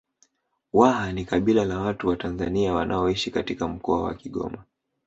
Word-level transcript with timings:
Waha 0.73 1.11
ni 1.11 1.25
kabila 1.25 1.65
la 1.65 1.79
watu 1.79 2.07
wa 2.07 2.15
Tanzania 2.15 2.73
wanaoishi 2.73 3.31
katika 3.31 3.67
Mkoa 3.67 4.03
wa 4.03 4.13
Kigoma 4.15 4.63